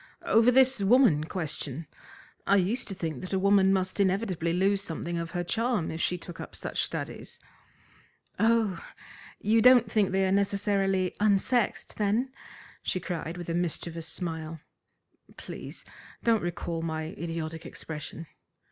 "Over 0.25 0.49
this 0.49 0.79
woman 0.81 1.25
question. 1.25 1.85
I 2.47 2.55
used 2.55 2.87
to 2.87 2.95
think 2.95 3.21
that 3.21 3.33
a 3.33 3.37
woman 3.39 3.71
must 3.71 3.99
inevitably 3.99 4.51
lose 4.51 4.81
something 4.81 5.19
of 5.19 5.29
her 5.37 5.43
charm 5.43 5.91
if 5.91 6.01
she 6.01 6.17
took 6.17 6.39
up 6.41 6.55
such 6.55 6.81
studies." 6.81 7.39
"Oh, 8.39 8.83
you 9.39 9.61
don't 9.61 9.91
think 9.91 10.09
they 10.09 10.25
are 10.25 10.31
necessarily 10.31 11.15
unsexed, 11.19 11.97
then?" 11.97 12.31
she 12.81 12.99
cried, 12.99 13.37
with 13.37 13.47
a 13.49 13.53
mischievous 13.53 14.07
smile. 14.07 14.59
"Please 15.37 15.85
don't 16.23 16.41
recall 16.41 16.81
my 16.81 17.09
idiotic 17.09 17.63
expression." 17.63 18.25